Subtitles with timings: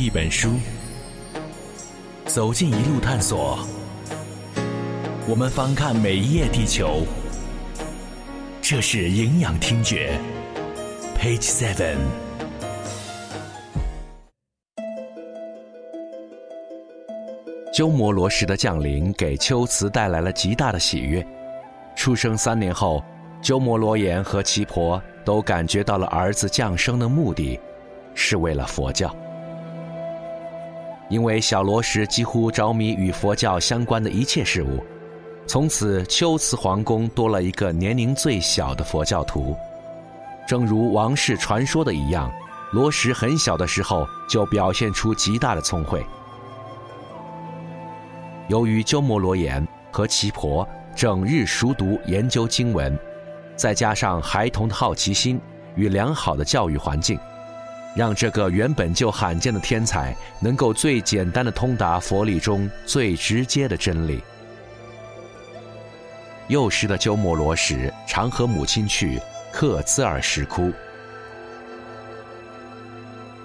[0.00, 0.52] 一本书，
[2.24, 3.58] 走进一路探索。
[5.28, 7.02] 我们翻看每一页地球，
[8.62, 10.18] 这是营养听觉。
[11.18, 11.98] Page Seven。
[17.70, 21.22] 鸠摩罗什的降临给秋瓷带来了极大的喜悦。
[21.94, 23.04] 出生三年后，
[23.42, 27.60] 鸠摩罗言和奇婆都感觉到了儿子降生的目的。
[28.14, 29.14] 是为了佛教，
[31.10, 34.82] 因为小罗什几乎着迷与佛教相关的一切事物，
[35.44, 39.56] 从此秋瓷皇宫多了一个年龄最小的佛教徒。
[40.46, 42.32] 正如王室传说的一样，
[42.72, 46.04] 罗什很小的时候就表现出极大的聪慧。
[48.46, 52.96] 由于鸠摩罗言和其婆整日熟读研究经文，
[53.56, 55.40] 再加上孩童的好奇心
[55.74, 57.18] 与良好的教育环境。
[57.94, 64.22] 让这个原本就罕见的天才能够最简单的通达佛理中最直接的真理。
[66.46, 69.20] 幼时的鸠摩罗什常和母亲去
[69.52, 70.72] 克孜尔石窟。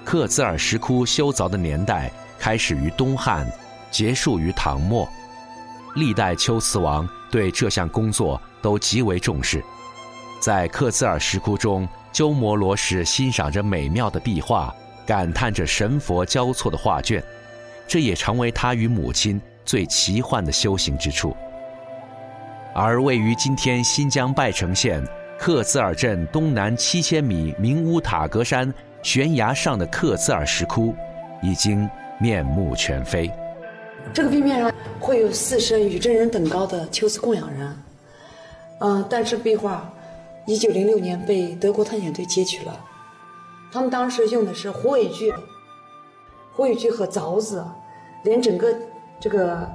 [0.04, 3.48] 克孜尔石窟修凿的年代开始于东汉，
[3.90, 5.08] 结束于唐末。
[5.96, 9.64] 历代龟兹王对这项工作都极为重视。
[10.40, 11.88] 在克孜尔石窟中。
[12.16, 14.74] 鸠摩罗什欣赏着美妙的壁画，
[15.06, 17.22] 感叹着神佛交错的画卷，
[17.86, 21.36] 这也成为他与母亲最奇幻的修行之处。
[22.74, 25.06] 而位于今天新疆拜城县
[25.38, 30.96] 克孜尔镇东南七千米明乌塔格山悬崖上的克孜尔石窟，
[31.42, 31.86] 已经
[32.18, 33.30] 面目全非。
[34.14, 37.78] 这个壁面上会有四身与真人等高的秋瓷供养人，
[38.80, 39.92] 嗯，但是壁画。
[40.48, 42.86] 一九零六年被德国探险队截取了，
[43.72, 45.34] 他们当时用的是火尾锯、
[46.54, 47.66] 火尾锯和凿子，
[48.24, 48.74] 连整个
[49.20, 49.68] 这个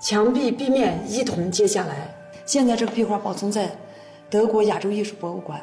[0.00, 2.12] 墙壁壁面一同揭下来。
[2.44, 3.70] 现在这个壁画保存在
[4.28, 5.60] 德国亚洲艺术博物馆。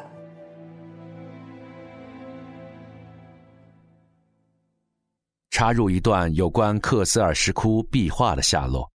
[5.52, 8.91] 插入一段有关克孜尔石窟壁画的下落。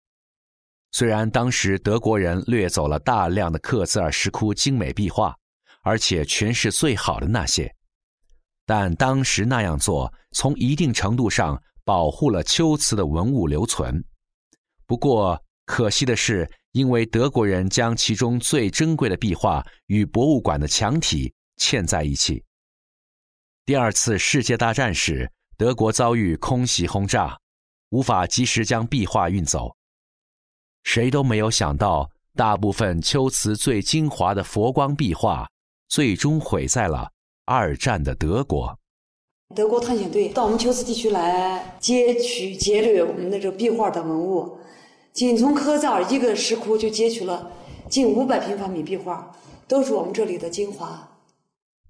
[0.94, 5.37] 虽然当时德国人掠走了大量的克孜尔石窟精美壁画，
[5.82, 7.75] 而且全是最好的那些，
[8.65, 14.04] 但当时那样做从一定程度上保护了秋瓷的文物留存。
[14.87, 22.44] 不过可惜的是，因为德国人将其中最珍贵的壁画与博物馆的墙体嵌在一起。
[23.66, 27.37] 第二次世界大战时，德国遭遇空袭轰炸，
[27.88, 29.77] 无法及时将壁画运走。
[30.84, 35.49] 谁都没有想到，大部分秋瓷最精华的佛光壁画，
[35.89, 37.11] 最终毁在了
[37.47, 38.78] 二战的德国。
[39.55, 44.59] 德国探险队到我们秋瓷地区来截取劫掠我们的这壁画等文物，
[45.12, 47.51] 仅从科扎尔一个石窟就截取了
[47.89, 49.33] 近五百平方米壁画，
[49.66, 51.09] 都是我们这里的精华。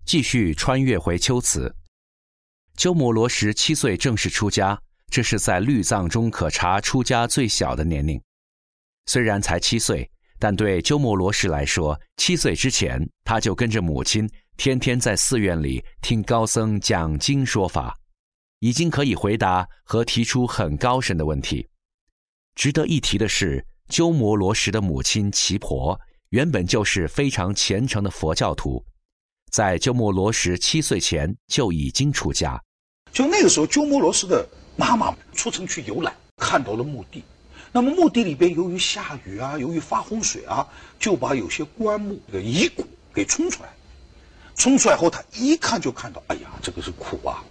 [0.06, 1.74] 继续穿越回秋瓷，
[2.76, 4.80] 鸠摩罗什七岁正式出家，
[5.10, 8.20] 这是在律藏中可查出家最小的年龄。
[9.06, 17.96] 虽然才七岁，但对鸠摩罗什来说，七岁之前他就跟着母亲天天在寺院里听高僧讲经说法，
[18.60, 21.66] 已经可以回答和提出很高深的问题。
[22.54, 25.98] 值得一提的是，鸠摩罗什的母亲奇婆
[26.30, 28.84] 原本就是非常虔诚的佛教徒，
[29.50, 32.58] 在鸠摩罗什七岁前就已经出家。
[33.12, 37.22] 就那个时候，鸠摩罗什的妈妈出城去游览，看到了墓地。
[37.76, 40.64] 那么墓地里边由于下雨啊，由于发洪水啊，
[40.96, 43.68] 就把有些棺木的遗骨给冲出来。
[44.54, 47.42] 冲出来后，他一看就看到，哎呀，这个是苦啊！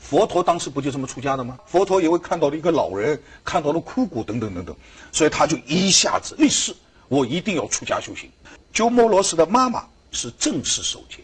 [0.00, 1.58] 佛陀当时不就这么出家的吗？
[1.66, 4.74] 佛陀也会看到了一个老人，看到了枯骨等等等等，
[5.12, 6.74] 所以他就一下子立誓，
[7.08, 8.30] 我一定要出家修行。
[8.72, 11.18] 鸠摩罗什的妈妈是正式守戒，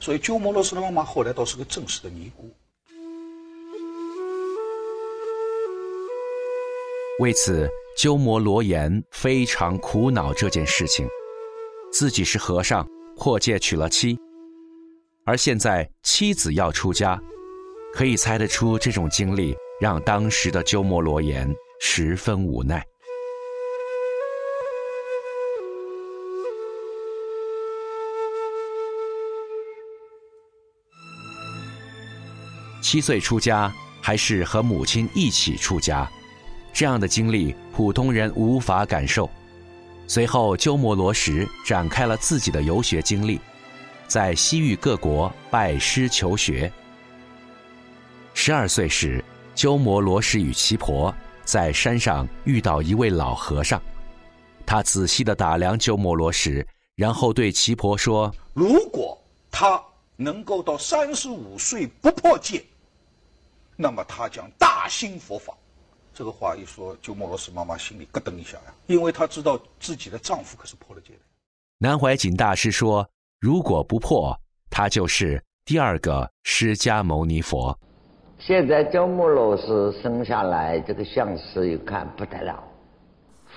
[0.00, 2.50] 所以鸠摩罗什的妈妈后来倒是个正式的尼姑。
[7.18, 11.04] 为此，鸠摩罗言非常苦恼这件事情。
[11.92, 12.86] 自己是和尚，
[13.16, 14.16] 破戒娶了妻，
[15.24, 17.20] 而现在妻子要出家，
[17.92, 22.84] 可以猜得出这种经历让当时的鸠摩罗言十分无奈。
[32.80, 36.08] 七岁出家，还是和母亲一起出家？
[36.72, 39.28] 这样的经历，普通人无法感受。
[40.06, 43.40] 随后，鸠摩罗什展开了自己的游学经历，
[44.06, 46.72] 在西域各国拜师求学。
[48.32, 49.22] 十二岁时，
[49.54, 53.82] 鸠摩罗什与奇婆在山上遇到一位老和尚，
[54.64, 56.64] 他仔细地打量鸠摩罗什，
[56.94, 59.82] 然后对奇婆说：“如果他
[60.16, 62.64] 能够到三十五岁不破戒，
[63.76, 65.52] 那么他将大兴佛法。”
[66.18, 71.20] 这个话一说，鸠摩罗什妈妈心里咯噔一下呀，因为她知道自己的丈夫可是破了戒的。
[71.78, 74.36] 南怀瑾大师说：“如果不破，
[74.68, 77.78] 他就是第二个释迦牟尼佛。”
[78.40, 82.64] 现在鸠摩罗什生下来，这个相师一看不得了。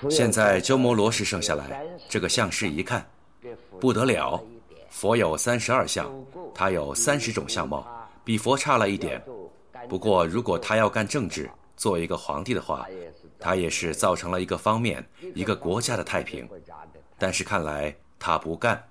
[0.07, 3.03] 现在鸠摩罗什生下来，这个相师一看
[3.79, 4.39] 不得了。
[4.91, 6.13] 佛有三十二相，
[6.53, 7.83] 他有三十种相貌，
[8.23, 9.19] 比佛差了一点。
[9.89, 12.87] 不过，如果他要干政治，做一个皇帝的话，
[13.39, 16.47] 他也是造成了一个方面，一个国家的太平。
[17.17, 18.87] 但是看来他不干。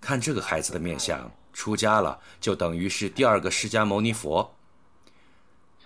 [0.00, 4.54] 看这个孩子的面相，出家了就等于是第二个释迦牟尼佛。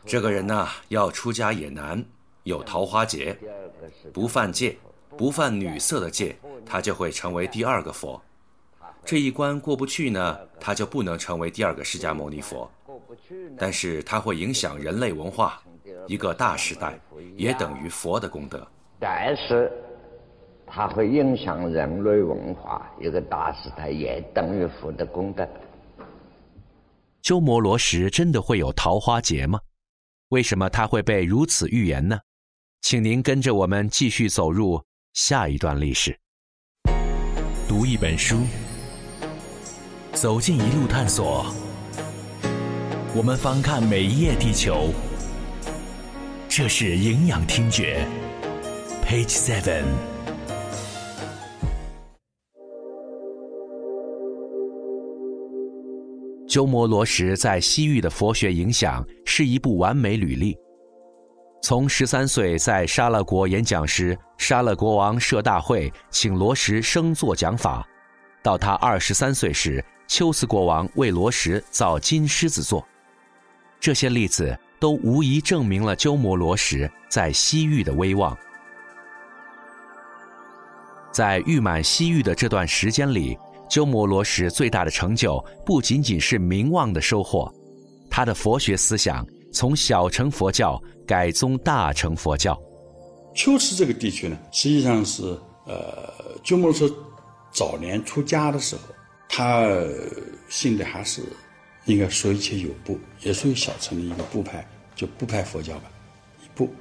[0.05, 2.05] 这个人呐，要出家也难，
[2.43, 3.39] 有桃花劫，
[4.13, 4.77] 不犯戒，
[5.17, 6.37] 不犯女色的戒，
[6.67, 8.21] 他就会成为第二个佛。
[9.05, 12.71] 这一关过不去呢，他就不能成为第二个释迦牟尼佛。
[13.57, 15.63] 但是他会影响人类文化，
[16.07, 16.99] 一个大时代，
[17.37, 18.67] 也等于佛的功德。
[18.99, 19.71] 但是，
[20.67, 25.49] 它会影响人类文化，一个大时代，也等于佛的功德。
[27.23, 29.61] 鸠摩罗什真的会有桃花劫吗？
[30.31, 32.19] 为什么他会被如此预言呢？
[32.81, 36.19] 请您跟着我们继续走入下一段历史。
[37.69, 38.39] 读一本书，
[40.13, 41.47] 走进一路探索。
[43.15, 44.89] 我们翻看每一页地球。
[46.55, 48.07] 这是营养听觉
[49.07, 49.85] ，Page Seven。
[56.47, 60.55] 鸠摩罗什在西域的佛学影响是一部完美履历。
[61.63, 67.83] 从十三岁在沙勒国演讲时，沙勒国王设大会请罗什升座讲法，
[68.43, 72.87] 到他二十三岁时，秋斯国王为罗什造金狮子座，
[73.81, 78.37] 这些例子都无疑证明了鸠摩罗什在西域的威望。
[81.13, 83.39] 在誉满西域的这段时间里。
[83.71, 87.51] 鸠摩罗什最大的成就不仅仅是名望的收获，
[88.11, 92.55] 他的佛学思想从小乘佛教改宗大乘佛教。
[93.35, 95.23] 秋池这个地区呢，实际上是
[95.67, 96.13] 呃，
[96.45, 96.87] 鸠摩罗什
[97.51, 98.83] 早年出家的时候，
[99.27, 99.67] 他
[100.51, 101.23] 信的还是
[101.85, 105.91] 应该说一切有部，也属于小乘的一个部派，就部派佛教吧，
[106.45, 106.73] 一部。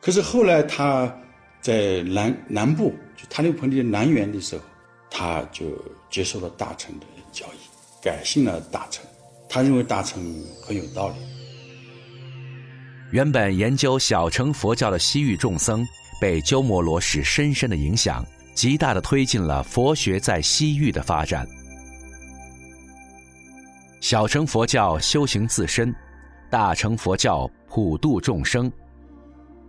[0.00, 1.14] 可是后来他
[1.60, 4.62] 在南南部，就他那个盆地南缘的时候。
[5.08, 5.64] 他就
[6.10, 7.58] 接受了大乘的教义，
[8.02, 9.02] 改信了大乘。
[9.48, 10.20] 他认为大乘
[10.60, 11.14] 很有道理。
[13.12, 15.86] 原本研究小乘佛教的西域众僧，
[16.20, 21.48] 被鸠摩罗什深深的影响，极大的推进了佛学在西域的发展。
[24.08, 25.92] 小乘佛教修行自身，
[26.48, 28.70] 大乘佛教普度众生。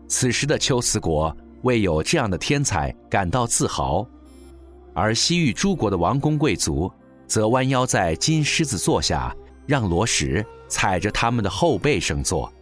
[0.07, 4.05] 此时的龟兹国为有这样的天才感到自豪。
[4.93, 6.87] 而西域诸国的王公贵族，
[7.25, 9.35] 则弯腰在金狮子座下，
[9.65, 12.53] 让罗什踩着他们的后背升座。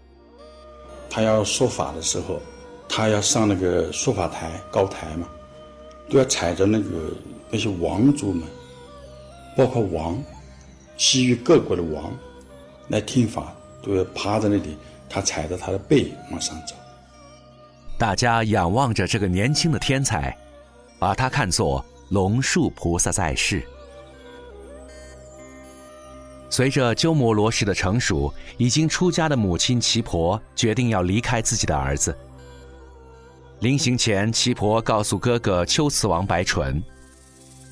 [1.09, 2.40] 他要说法的时候，
[2.88, 5.28] 他要上那个说法台高台嘛，
[6.09, 7.11] 都要踩着那个
[7.49, 8.44] 那些王族们，
[9.57, 10.18] 包括王，
[10.97, 12.11] 西域各国的王，
[12.90, 14.78] 来听法，都要趴在那里，
[15.09, 16.75] 他踩着他的背往上走。
[17.97, 20.35] 大家仰望着这个年轻的天才，
[20.99, 21.83] 把他看作。
[22.09, 23.66] 龙树菩萨在世。
[26.52, 32.16] 随着鸠摩罗什的成熟，已经出家的母亲奇婆决定要离开自己的儿子。
[33.61, 36.81] 临行前，奇婆告诉哥哥龟兹王白纯：“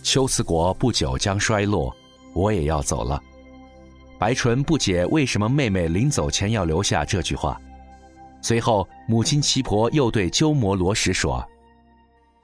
[0.04, 1.96] 龟兹国不久将衰落，
[2.34, 3.22] 我也要走了。”
[4.20, 7.60] 白纯不解为什么妹妹临走前要留下这句话。
[8.42, 11.46] 随后，母亲奇婆又对鸠摩罗什说：“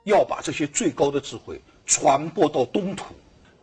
[0.05, 3.15] 要把这些最高的智慧。”传播到东土，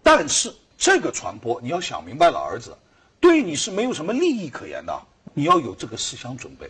[0.02, 2.76] 但是这个传播你要想明白了，儿子，
[3.21, 5.02] 对你是没有什么利益可言的。
[5.33, 6.68] 你要有这个思想准备。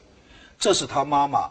[0.59, 1.51] 这是他妈妈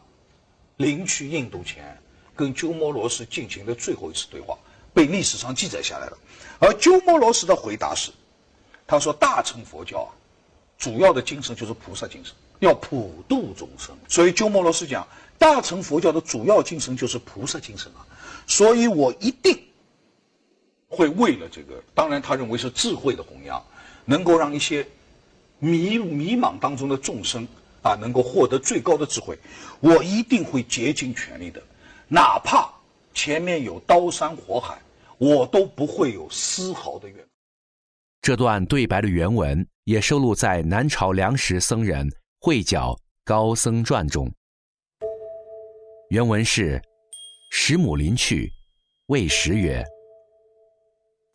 [0.78, 1.98] 临去印度前
[2.36, 4.56] 跟鸠摩罗什进行的最后一次对话，
[4.94, 6.18] 被历史上记载下来了。
[6.60, 8.12] 而鸠摩罗什的回答是，
[8.88, 10.10] 他说：“大乘佛教啊，
[10.78, 13.96] 主要的精神就是菩萨精神，要普度众生。
[14.08, 15.08] 所以鸠摩罗什讲，
[15.38, 18.06] 大乘佛教的主要精神就是菩萨精神啊。
[18.48, 19.60] 所以我一定。”
[20.88, 23.62] 会为了这个，当然他认为是智慧的弘扬，
[24.06, 24.88] 能够让一些
[25.60, 27.46] 迷迷茫当中的众生
[27.82, 29.38] 啊，能够获得最高的智慧，
[29.82, 31.62] 我一定会竭尽全力的，
[32.08, 32.70] 哪怕
[33.14, 34.80] 前面有刀山火海，
[35.18, 37.26] 我都不会有丝毫的怨。
[38.22, 44.32] 这段对白的原文也收录在南朝梁时僧人慧皎高僧传中。
[46.10, 46.82] 原文是：
[47.52, 48.52] 十母临去，
[49.08, 49.84] 谓时曰：“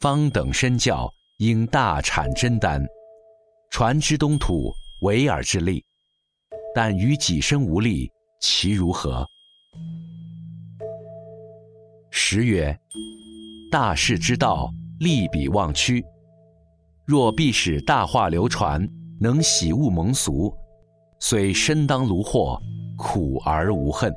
[0.01, 1.09] 方等身教，
[1.39, 2.85] 应大产真丹，
[3.71, 4.73] 传之东土，
[5.03, 5.85] 为尔之力。
[6.75, 8.11] 但于己身无力，
[8.41, 9.25] 其如何？”
[12.11, 12.77] 十曰
[13.71, 16.05] ：“大事之道，利彼忘屈。”
[17.07, 18.87] 若必使大话流传，
[19.21, 20.53] 能喜恶蒙俗，
[21.19, 22.61] 虽身当炉火，
[22.97, 24.12] 苦而无恨。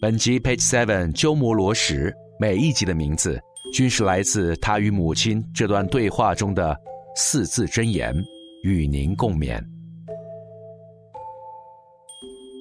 [0.00, 3.40] 本集 Page Seven 鸠摩罗什每一集的名字，
[3.72, 6.76] 均是来自他与母亲这段对话中的
[7.14, 8.14] 四字真言，
[8.62, 9.60] 与您共勉。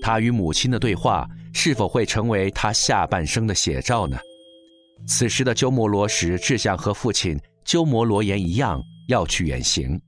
[0.01, 4.17] 他与母亲的对话是否会成为他下半生的写照呢？
[5.07, 7.39] 此时的鸠摩罗什志向和父亲。
[7.65, 9.99] 鸠摩罗言一样要去远行，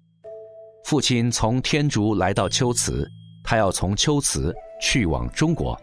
[0.85, 3.09] 父亲从天竺来到龟兹，
[3.43, 5.75] 他要从龟兹去往中国，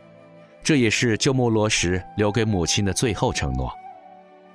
[0.62, 3.73] 这也是鸠摩罗什留给母亲的最后承诺。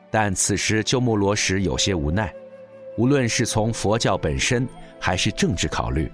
[0.09, 2.33] 但此时鸠摩罗什有些无奈，
[2.97, 4.65] 无论是从佛教本身
[4.97, 6.09] 还是政治考虑，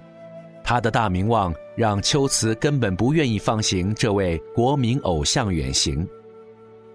[0.64, 6.04] 他的大名望让秋瓷根本不愿意放行这位国民偶像远行。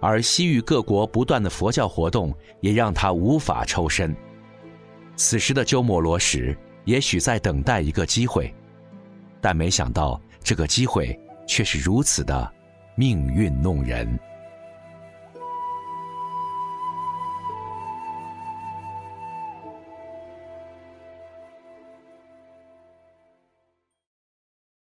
[0.01, 4.13] 而西域各国不断的佛教活动，也让他无法抽身。
[5.15, 8.53] 此时的鸠摩罗什也许在等待一个机会，
[9.39, 11.17] 但没想到这个机会
[11.47, 12.51] 却是如此的
[12.95, 14.19] 命运弄人。